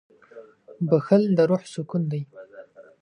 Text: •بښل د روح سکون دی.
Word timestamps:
•بښل 0.89 1.23
د 1.37 1.39
روح 1.49 1.63
سکون 1.73 2.03
دی. 2.11 2.21